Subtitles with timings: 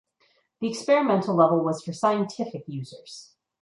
[0.61, 3.35] The experimental level was for scientific users.